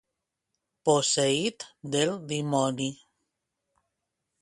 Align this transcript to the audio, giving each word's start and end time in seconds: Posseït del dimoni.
Posseït 0.89 1.67
del 1.97 2.17
dimoni. 2.35 2.91